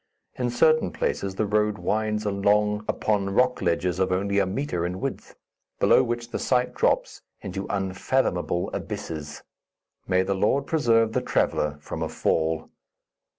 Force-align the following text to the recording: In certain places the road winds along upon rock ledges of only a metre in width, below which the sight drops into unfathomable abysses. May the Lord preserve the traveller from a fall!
In 0.33 0.49
certain 0.49 0.91
places 0.91 1.35
the 1.35 1.45
road 1.45 1.77
winds 1.77 2.25
along 2.25 2.85
upon 2.87 3.29
rock 3.35 3.61
ledges 3.61 3.99
of 3.99 4.11
only 4.11 4.39
a 4.39 4.47
metre 4.47 4.83
in 4.83 4.99
width, 4.99 5.35
below 5.79 6.01
which 6.01 6.31
the 6.31 6.39
sight 6.39 6.73
drops 6.73 7.21
into 7.41 7.67
unfathomable 7.69 8.71
abysses. 8.73 9.43
May 10.07 10.23
the 10.23 10.33
Lord 10.33 10.65
preserve 10.65 11.13
the 11.13 11.21
traveller 11.21 11.77
from 11.81 12.01
a 12.01 12.09
fall! 12.09 12.71